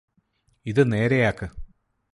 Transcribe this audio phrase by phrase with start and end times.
[0.65, 1.47] ഇത് നേരെയാക്ക്